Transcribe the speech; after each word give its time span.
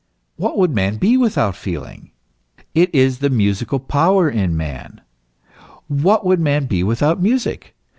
What 0.35 0.57
would 0.57 0.71
man 0.73 0.97
be 0.97 1.15
without 1.15 1.55
feeling? 1.55 2.09
It 2.73 2.89
is 2.91 3.19
the 3.19 3.29
musical 3.29 3.77
power 3.79 4.27
in 4.27 4.57
man. 4.57 4.99
But 5.61 5.81
what 6.03 6.25
would 6.25 6.39
man 6.39 6.65
be 6.65 6.81
without 6.81 7.21
music 7.21 7.75